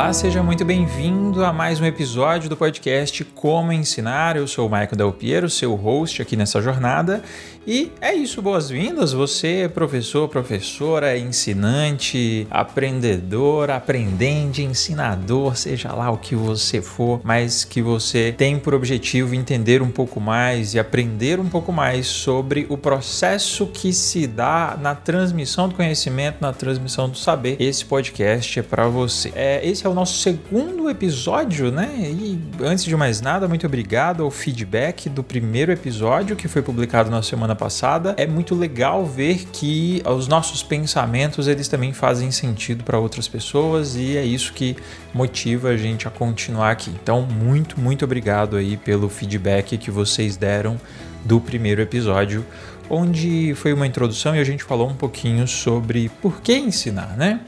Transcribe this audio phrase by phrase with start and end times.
[0.00, 4.34] Olá, seja muito bem-vindo a mais um episódio do podcast Como Ensinar.
[4.34, 7.22] Eu sou o Maico Del Piero, seu host aqui nessa jornada.
[7.66, 9.12] E é isso, boas-vindas.
[9.12, 17.82] Você, professor, professora, ensinante, aprendedor, aprendente, ensinador, seja lá o que você for, mas que
[17.82, 22.78] você tem por objetivo entender um pouco mais e aprender um pouco mais sobre o
[22.78, 27.56] processo que se dá na transmissão do conhecimento, na transmissão do saber.
[27.60, 29.30] Esse podcast é para você.
[29.34, 31.90] É, esse é o nosso segundo episódio, né?
[31.98, 37.10] E antes de mais nada, muito obrigado ao feedback do primeiro episódio que foi publicado
[37.10, 38.14] na semana passada.
[38.16, 43.96] É muito legal ver que os nossos pensamentos eles também fazem sentido para outras pessoas
[43.96, 44.76] e é isso que
[45.12, 46.90] motiva a gente a continuar aqui.
[47.02, 50.80] Então, muito, muito obrigado aí pelo feedback que vocês deram
[51.24, 52.46] do primeiro episódio,
[52.88, 57.40] onde foi uma introdução e a gente falou um pouquinho sobre por que ensinar, né?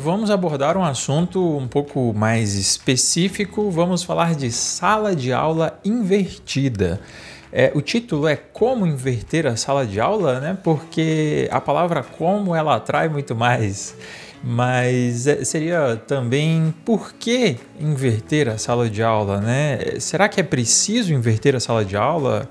[0.00, 3.70] Vamos abordar um assunto um pouco mais específico.
[3.70, 7.00] Vamos falar de sala de aula invertida.
[7.52, 10.56] É, o título é Como Inverter a Sala de Aula, né?
[10.64, 13.94] Porque a palavra como ela atrai muito mais.
[14.42, 19.78] Mas é, seria também por que inverter a sala de aula, né?
[19.98, 22.48] Será que é preciso inverter a sala de aula?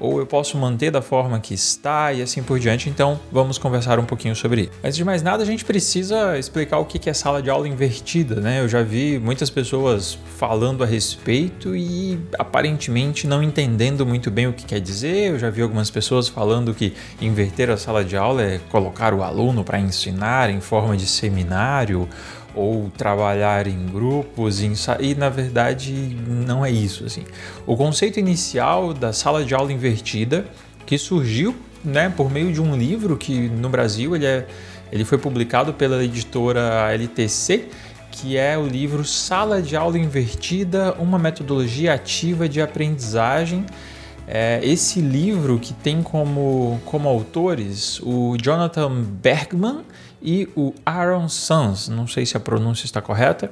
[0.00, 2.88] Ou eu posso manter da forma que está e assim por diante.
[2.88, 4.70] Então, vamos conversar um pouquinho sobre isso.
[4.82, 8.40] Antes de mais nada, a gente precisa explicar o que é sala de aula invertida,
[8.40, 8.60] né?
[8.60, 14.52] Eu já vi muitas pessoas falando a respeito e aparentemente não entendendo muito bem o
[14.52, 15.32] que quer dizer.
[15.32, 19.22] Eu já vi algumas pessoas falando que inverter a sala de aula é colocar o
[19.22, 22.08] aluno para ensinar em forma de seminário
[22.54, 25.92] ou trabalhar em grupos e na verdade
[26.26, 27.24] não é isso assim.
[27.66, 30.46] O conceito inicial da sala de aula invertida
[30.84, 34.46] que surgiu né, por meio de um livro que no Brasil ele, é,
[34.90, 37.68] ele foi publicado pela editora LTC
[38.10, 43.64] que é o livro Sala de Aula Invertida, uma metodologia ativa de aprendizagem.
[44.26, 49.80] É esse livro que tem como, como autores o Jonathan Bergman
[50.22, 53.50] e o Aaron Sons, não sei se a pronúncia está correta,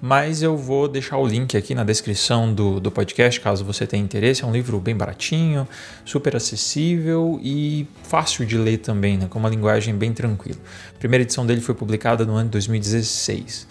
[0.00, 4.02] mas eu vou deixar o link aqui na descrição do, do podcast caso você tenha
[4.04, 4.44] interesse.
[4.44, 5.66] É um livro bem baratinho,
[6.04, 10.58] super acessível e fácil de ler também, né, com uma linguagem bem tranquila.
[10.94, 13.66] A primeira edição dele foi publicada no ano de 2016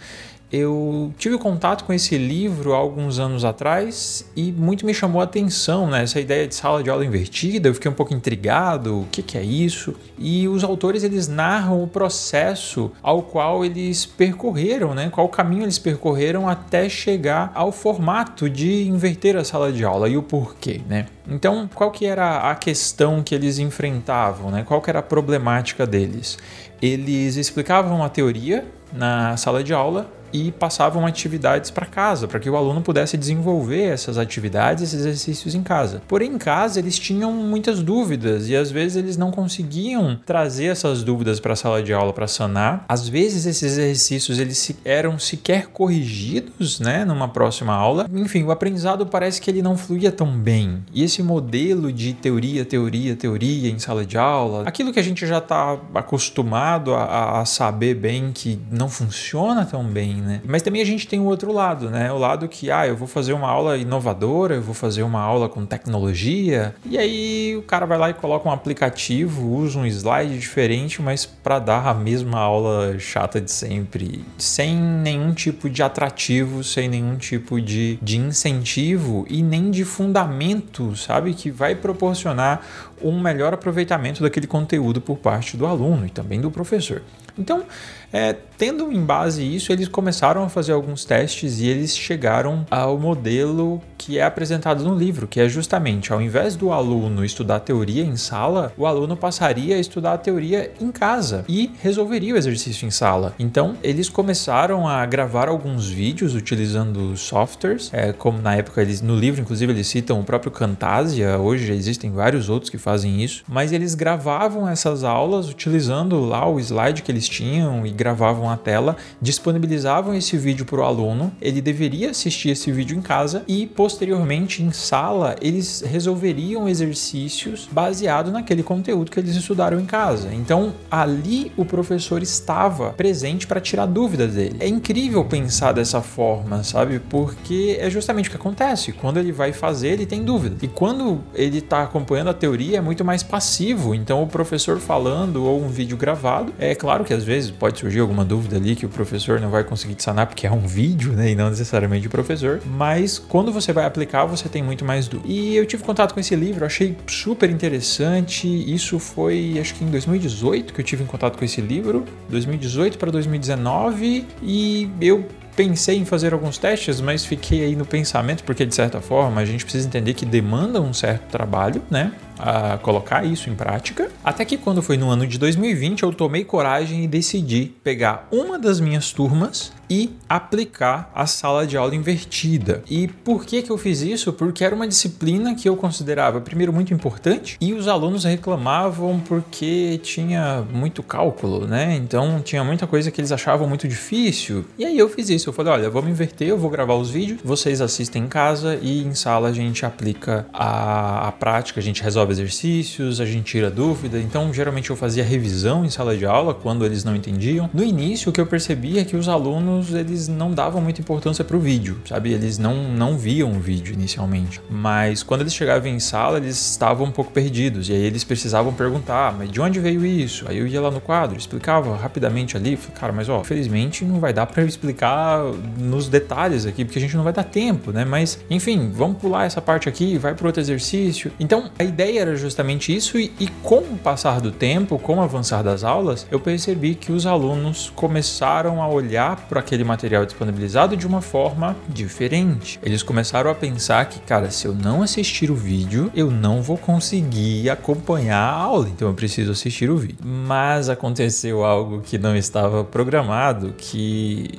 [0.53, 5.23] eu tive contato com esse livro há alguns anos atrás e muito me chamou a
[5.23, 6.03] atenção, né?
[6.03, 9.35] Essa ideia de sala de aula invertida, eu fiquei um pouco intrigado, o que, que
[9.35, 9.95] é isso?
[10.15, 15.09] E os autores eles narram o processo ao qual eles percorreram, né?
[15.09, 20.17] Qual caminho eles percorreram até chegar ao formato de inverter a sala de aula e
[20.17, 21.07] o porquê, né?
[21.27, 24.61] Então, qual que era a questão que eles enfrentavam, né?
[24.63, 26.37] Qual que era a problemática deles?
[26.79, 32.49] Eles explicavam a teoria na sala de aula e passavam atividades para casa, para que
[32.49, 36.01] o aluno pudesse desenvolver essas atividades, esses exercícios em casa.
[36.07, 41.03] Porém, em casa eles tinham muitas dúvidas e às vezes eles não conseguiam trazer essas
[41.03, 42.85] dúvidas para a sala de aula para sanar.
[42.89, 48.09] Às vezes esses exercícios eles eram sequer corrigidos, né, numa próxima aula.
[48.13, 50.83] Enfim, o aprendizado parece que ele não fluía tão bem.
[50.93, 55.27] E esse modelo de teoria, teoria, teoria em sala de aula, aquilo que a gente
[55.27, 60.41] já está acostumado a, a saber bem que não funciona tão bem né?
[60.45, 62.11] Mas também a gente tem o outro lado, né?
[62.11, 65.49] O lado que, ah, eu vou fazer uma aula inovadora, eu vou fazer uma aula
[65.49, 70.37] com tecnologia, e aí o cara vai lá e coloca um aplicativo, usa um slide
[70.37, 76.63] diferente, mas para dar a mesma aula chata de sempre, sem nenhum tipo de atrativo,
[76.63, 81.33] sem nenhum tipo de, de incentivo e nem de fundamento, sabe?
[81.33, 82.65] Que vai proporcionar
[83.01, 87.01] um melhor aproveitamento daquele conteúdo por parte do aluno e também do professor.
[87.37, 87.63] Então,
[88.11, 92.97] é, tendo em base isso, eles começaram a fazer alguns testes e eles chegaram ao
[92.97, 98.03] modelo que é apresentado no livro, que é justamente ao invés do aluno estudar teoria
[98.03, 102.85] em sala, o aluno passaria a estudar a teoria em casa e resolveria o exercício
[102.85, 103.33] em sala.
[103.39, 109.15] Então, eles começaram a gravar alguns vídeos utilizando softwares, é, como na época eles no
[109.15, 113.43] livro, inclusive, eles citam o próprio Camtasia, hoje já existem vários outros que fazem isso,
[113.47, 118.57] mas eles gravavam essas aulas utilizando lá o slide que eles tinham e gravavam a
[118.57, 123.65] tela, disponibilizavam esse vídeo para o aluno, ele deveria assistir esse vídeo em casa e
[123.65, 130.33] posteriormente em sala eles resolveriam exercícios baseado naquele conteúdo que eles estudaram em casa.
[130.33, 134.57] Então ali o professor estava presente para tirar dúvidas dele.
[134.59, 136.99] É incrível pensar dessa forma, sabe?
[136.99, 138.91] Porque é justamente o que acontece.
[138.91, 140.57] Quando ele vai fazer, ele tem dúvida.
[140.61, 143.93] E quando ele está acompanhando a teoria, é muito mais passivo.
[143.95, 147.99] Então o professor falando ou um vídeo gravado, é claro que às vezes pode surgir
[147.99, 151.13] alguma dúvida ali que o professor não vai conseguir te sanar porque é um vídeo,
[151.13, 151.31] né?
[151.31, 152.61] E não necessariamente o professor.
[152.65, 155.31] Mas quando você vai aplicar, você tem muito mais dúvida.
[155.31, 158.47] E eu tive contato com esse livro, achei super interessante.
[158.47, 162.05] Isso foi, acho que em 2018 que eu tive em contato com esse livro.
[162.29, 164.25] 2018 para 2019.
[164.41, 165.25] E eu
[165.55, 169.45] pensei em fazer alguns testes, mas fiquei aí no pensamento, porque de certa forma a
[169.45, 172.11] gente precisa entender que demanda um certo trabalho, né?
[172.37, 174.09] A colocar isso em prática.
[174.23, 178.57] Até que quando foi no ano de 2020, eu tomei coragem e decidi pegar uma
[178.57, 182.81] das minhas turmas e aplicar a sala de aula invertida.
[182.89, 184.33] E por que que eu fiz isso?
[184.33, 189.99] Porque era uma disciplina que eu considerava primeiro muito importante e os alunos reclamavam porque
[190.01, 191.95] tinha muito cálculo, né?
[191.95, 194.65] Então tinha muita coisa que eles achavam muito difícil.
[194.79, 197.39] E aí eu fiz isso, eu falei, olha, vamos inverter, eu vou gravar os vídeos,
[197.43, 202.01] vocês assistem em casa e em sala a gente aplica a, a prática, a gente
[202.01, 204.19] resolve exercícios, a gente tira dúvida.
[204.19, 207.69] Então, geralmente eu fazia revisão em sala de aula quando eles não entendiam.
[207.71, 211.43] No início, o que eu percebi é que os alunos eles não davam muita importância
[211.43, 212.31] para o vídeo, sabe?
[212.31, 214.61] Eles não, não viam o vídeo inicialmente.
[214.69, 217.89] Mas quando eles chegavam em sala, eles estavam um pouco perdidos.
[217.89, 220.45] E aí eles precisavam perguntar, ah, mas de onde veio isso?
[220.47, 222.75] Aí eu ia lá no quadro, explicava rapidamente ali.
[222.75, 225.39] Falei, cara, mas ó, infelizmente não vai dar para explicar
[225.77, 228.05] nos detalhes aqui, porque a gente não vai dar tempo, né?
[228.05, 231.31] Mas, enfim, vamos pular essa parte aqui, vai para outro exercício.
[231.39, 235.21] Então, a ideia era justamente isso, e, e com o passar do tempo, com o
[235.21, 240.95] avançar das aulas, eu percebi que os alunos começaram a olhar para aquele material disponibilizado
[240.95, 242.79] de uma forma diferente.
[242.83, 246.77] Eles começaram a pensar que, cara, se eu não assistir o vídeo, eu não vou
[246.77, 250.17] conseguir acompanhar a aula, então eu preciso assistir o vídeo.
[250.23, 254.49] Mas aconteceu algo que não estava programado, que,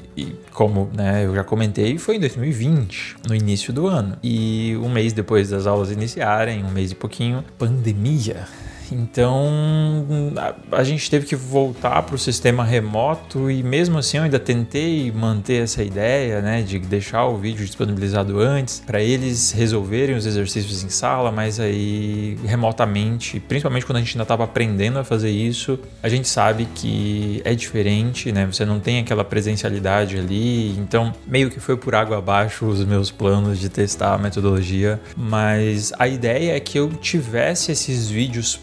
[0.53, 4.17] como né, eu já comentei, foi em 2020, no início do ano.
[4.23, 8.47] E um mês depois das aulas iniciarem, um mês e pouquinho, pandemia.
[8.91, 14.25] Então a, a gente teve que voltar para o sistema remoto e mesmo assim eu
[14.25, 20.17] ainda tentei manter essa ideia, né, de deixar o vídeo disponibilizado antes para eles resolverem
[20.17, 25.05] os exercícios em sala, mas aí remotamente, principalmente quando a gente ainda estava aprendendo a
[25.05, 28.47] fazer isso, a gente sabe que é diferente, né?
[28.47, 33.11] Você não tem aquela presencialidade ali, então meio que foi por água abaixo os meus
[33.11, 38.57] planos de testar a metodologia, mas a ideia é que eu tivesse esses vídeos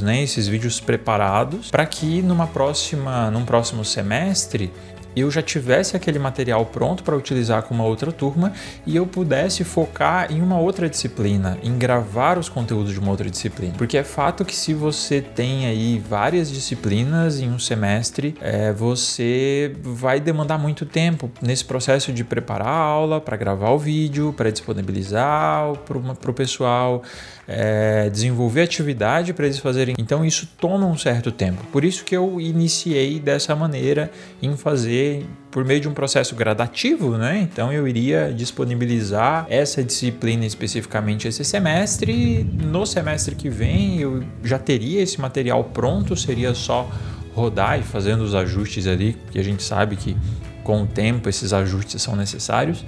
[0.00, 4.72] né, esses vídeos preparados, para que numa próxima, num próximo semestre
[5.14, 8.52] eu já tivesse aquele material pronto para utilizar com uma outra turma
[8.86, 13.28] e eu pudesse focar em uma outra disciplina, em gravar os conteúdos de uma outra
[13.28, 13.74] disciplina.
[13.76, 19.74] Porque é fato que se você tem aí várias disciplinas em um semestre, é, você
[19.82, 24.50] vai demandar muito tempo nesse processo de preparar a aula, para gravar o vídeo, para
[24.50, 27.02] disponibilizar para o pessoal,
[27.46, 29.94] é, desenvolver atividade para eles fazerem.
[29.98, 31.64] Então isso toma um certo tempo.
[31.72, 34.10] Por isso que eu iniciei dessa maneira
[34.40, 35.01] em fazer
[35.50, 37.40] por meio de um processo gradativo, né?
[37.40, 42.44] Então eu iria disponibilizar essa disciplina especificamente esse semestre.
[42.44, 46.90] No semestre que vem eu já teria esse material pronto, seria só
[47.34, 50.16] rodar e fazendo os ajustes ali, que a gente sabe que
[50.62, 52.84] com o tempo esses ajustes são necessários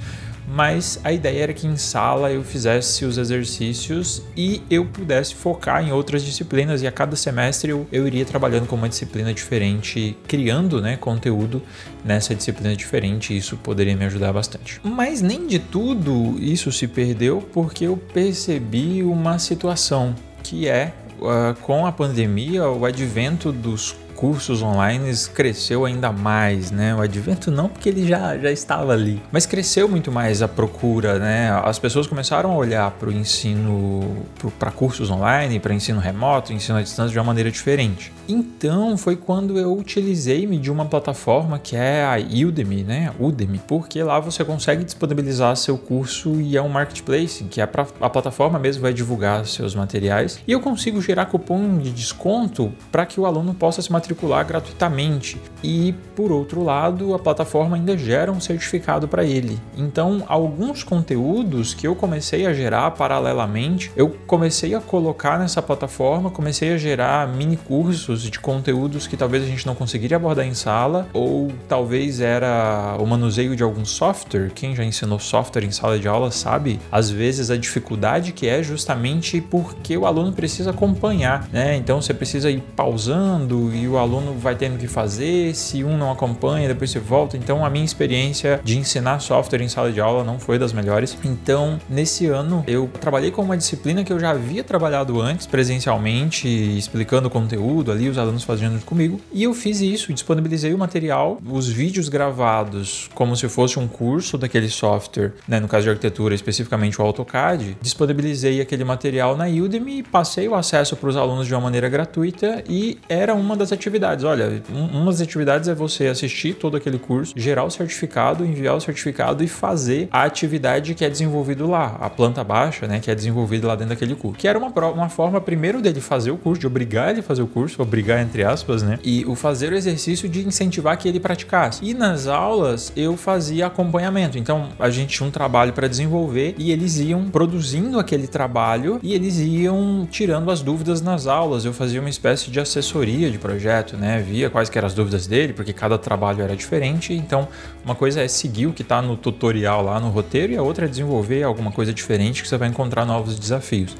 [0.47, 5.83] mas a ideia era que em sala eu fizesse os exercícios e eu pudesse focar
[5.87, 10.16] em outras disciplinas e a cada semestre eu, eu iria trabalhando com uma disciplina diferente,
[10.28, 11.62] criando né, conteúdo
[12.04, 14.81] nessa disciplina diferente e isso poderia me ajudar bastante.
[14.83, 21.59] Mas nem de tudo isso se perdeu porque eu percebi uma situação que é uh,
[21.62, 26.94] com a pandemia, o advento dos cursos online cresceu ainda mais, né?
[26.94, 31.18] O advento não porque ele já, já estava ali, mas cresceu muito mais a procura,
[31.18, 31.50] né?
[31.64, 34.25] As pessoas começaram a olhar para o ensino,
[34.59, 38.12] para cursos online, para ensino remoto, ensino à distância de uma maneira diferente.
[38.28, 42.16] Então foi quando eu utilizei-me de uma plataforma que é a
[42.47, 43.12] Udemy, né?
[43.18, 47.87] Udemy, porque lá você consegue disponibilizar seu curso e é um marketplace, que é pra,
[48.00, 53.06] a plataforma mesmo vai divulgar seus materiais e eu consigo gerar cupom de desconto para
[53.06, 55.40] que o aluno possa se matricular gratuitamente.
[55.62, 59.58] E, por outro lado, a plataforma ainda gera um certificado para ele.
[59.78, 66.30] Então, alguns conteúdos que eu comecei a gerar paralelamente, eu comecei a colocar nessa plataforma,
[66.30, 70.52] comecei a gerar mini cursos de conteúdos que talvez a gente não conseguiria abordar em
[70.52, 74.50] sala, ou talvez era o manuseio de algum software.
[74.54, 78.62] Quem já ensinou software em sala de aula sabe, às vezes, a dificuldade que é
[78.62, 81.75] justamente porque o aluno precisa acompanhar, né?
[81.75, 86.10] Então você precisa ir pausando e o aluno vai tendo que fazer, se um não
[86.10, 87.36] acompanha, depois você volta.
[87.36, 91.16] Então a minha experiência de ensinar software em sala de aula não foi das melhores.
[91.24, 96.48] Então, nesse ano eu trabalhei com uma disciplina que eu já havia trabalhado antes presencialmente,
[96.48, 101.38] explicando o conteúdo ali, os alunos fazendo comigo, e eu fiz isso, disponibilizei o material,
[101.48, 106.34] os vídeos gravados como se fosse um curso daquele software, né, no caso de arquitetura,
[106.34, 111.54] especificamente o AutoCAD, disponibilizei aquele material na Udemy passei o acesso para os alunos de
[111.54, 113.84] uma maneira gratuita e era uma das atividades.
[114.25, 114.62] Olha,
[114.93, 119.43] uma das atividades é você assistir todo aquele curso, gerar o certificado, enviar o certificado
[119.43, 123.67] e fazer a atividade que é desenvolvido lá, a planta baixa, né, que é desenvolvida
[123.67, 124.38] lá dentro daquele curso.
[124.38, 127.43] Que era uma, uma forma primeiro dele fazer o curso, de obrigar ele a fazer
[127.43, 131.21] o curso, obrigar entre aspas, né, e o fazer o exercício de incentivar que ele
[131.21, 131.85] praticasse.
[131.85, 134.38] E nas aulas eu fazia acompanhamento.
[134.38, 139.14] Então a gente tinha um trabalho para desenvolver e eles iam produzindo aquele trabalho e
[139.14, 141.64] eles iam tirando as dúvidas nas aulas.
[141.64, 144.21] Eu fazia uma espécie de assessoria de projeto, né?
[144.21, 147.12] Via quais eram as dúvidas dele, porque cada trabalho era diferente.
[147.12, 147.49] Então,
[147.85, 150.87] uma coisa é seguir o que está no tutorial lá no roteiro e a outra
[150.87, 153.97] é desenvolver alguma coisa diferente que você vai encontrar novos desafios.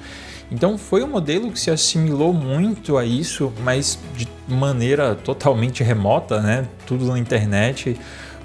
[0.51, 6.41] Então foi um modelo que se assimilou muito a isso, mas de maneira totalmente remota,
[6.41, 6.67] né?
[6.87, 7.97] Tudo na internet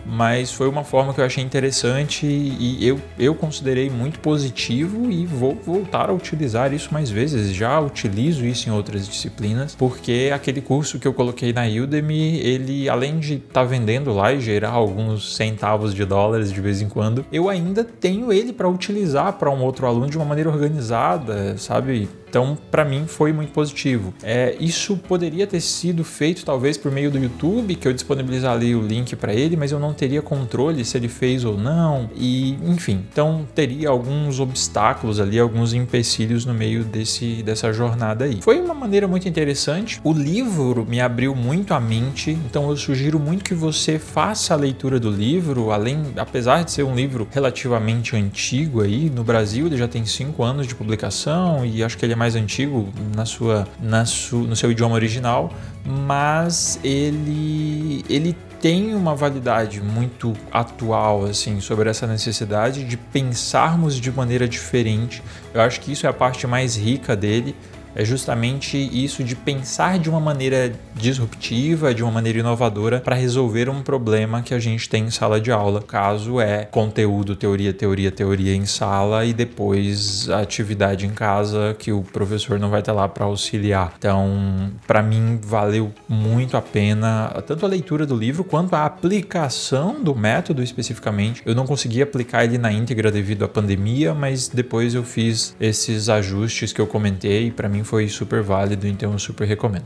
[0.10, 5.26] mas foi uma forma que eu achei interessante e eu, eu considerei muito positivo e
[5.26, 7.54] vou voltar a utilizar isso mais vezes.
[7.54, 12.90] Já utilizo isso em outras disciplinas, porque aquele curso que eu coloquei na Udemy, ele
[12.90, 16.90] além de estar tá vendendo lá e gerar alguns centavos de dólares de vez em
[16.90, 21.58] quando, eu ainda tenho ele para utilizar para um outro aluno de uma maneira organizada,
[21.58, 22.10] sabe?
[22.30, 24.14] Então, para mim, foi muito positivo.
[24.22, 28.76] É, isso poderia ter sido feito talvez por meio do YouTube, que eu disponibilizar ali
[28.76, 32.10] o link para ele, mas eu não teria controle se ele fez ou não.
[32.16, 38.40] E, enfim, então teria alguns obstáculos ali, alguns empecilhos no meio desse, dessa jornada aí.
[38.42, 40.00] Foi uma maneira muito interessante.
[40.04, 44.58] O livro me abriu muito a mente, então eu sugiro muito que você faça a
[44.58, 49.78] leitura do livro, além, apesar de ser um livro relativamente antigo aí, no Brasil ele
[49.78, 53.68] já tem cinco anos de publicação e acho que ele é mais antigo na sua,
[53.82, 55.52] na su, no seu idioma original,
[55.86, 64.12] mas ele, ele tem uma validade muito atual assim sobre essa necessidade de pensarmos de
[64.12, 65.24] maneira diferente.
[65.54, 67.56] Eu acho que isso é a parte mais rica dele
[67.96, 73.70] é justamente isso de pensar de uma maneira disruptiva, de uma maneira inovadora para resolver
[73.70, 75.80] um problema que a gente tem em sala de aula.
[75.80, 81.92] O caso é conteúdo, teoria, teoria, teoria em sala e depois atividade em casa que
[81.92, 83.94] o professor não vai estar lá para auxiliar.
[83.98, 90.02] Então, para mim valeu muito a pena tanto a leitura do livro quanto a aplicação
[90.02, 91.42] do método especificamente.
[91.46, 96.10] Eu não consegui aplicar ele na íntegra devido à pandemia, mas depois eu fiz esses
[96.10, 99.86] ajustes que eu comentei para mim foi super válido, então eu super recomendo.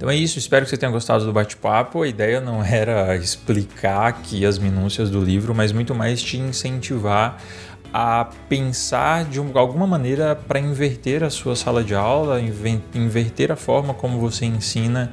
[0.00, 2.02] Então é isso, espero que você tenha gostado do bate-papo.
[2.02, 7.36] A ideia não era explicar aqui as minúcias do livro, mas muito mais te incentivar
[7.92, 12.40] a pensar de alguma maneira para inverter a sua sala de aula,
[12.94, 15.12] inverter a forma como você ensina,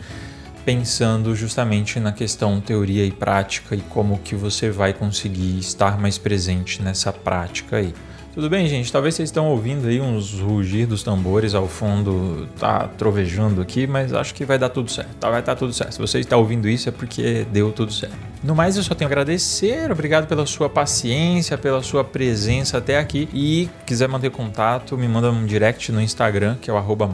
[0.64, 6.18] pensando justamente na questão teoria e prática e como que você vai conseguir estar mais
[6.18, 7.94] presente nessa prática aí.
[8.38, 8.92] Tudo bem, gente?
[8.92, 14.14] Talvez vocês estão ouvindo aí uns rugir dos tambores ao fundo, tá trovejando aqui, mas
[14.14, 15.16] acho que vai dar tudo certo.
[15.16, 15.94] Tá, vai tá tudo certo.
[15.94, 18.16] Se você está ouvindo isso é porque deu tudo certo.
[18.44, 19.92] No mais, eu só tenho a agradecer.
[19.92, 23.28] Obrigado pela sua paciência, pela sua presença até aqui.
[23.34, 27.10] E quiser manter contato, me manda um direct no Instagram, que é o arroba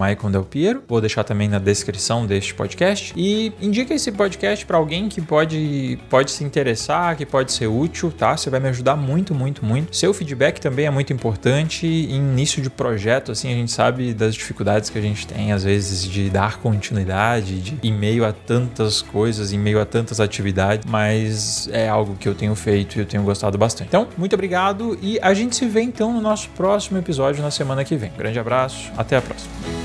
[0.49, 0.83] Piero.
[0.87, 3.13] Vou deixar também na descrição deste podcast.
[3.15, 8.11] E indica esse podcast para alguém que pode, pode se interessar, que pode ser útil,
[8.11, 8.35] tá?
[8.35, 9.95] Você vai me ajudar muito, muito, muito.
[9.95, 14.89] Seu feedback também é importante em início de projeto, assim, a gente sabe das dificuldades
[14.89, 19.53] que a gente tem, às vezes, de dar continuidade, de, em meio a tantas coisas,
[19.53, 23.23] em meio a tantas atividades, mas é algo que eu tenho feito e eu tenho
[23.23, 23.87] gostado bastante.
[23.87, 27.83] Então, muito obrigado e a gente se vê então no nosso próximo episódio na semana
[27.83, 28.11] que vem.
[28.17, 29.82] grande abraço, até a próxima.